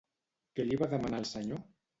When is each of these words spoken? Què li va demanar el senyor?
Què 0.57 0.65
li 0.67 0.81
va 0.85 0.89
demanar 0.95 1.23
el 1.25 1.31
senyor? 1.37 1.65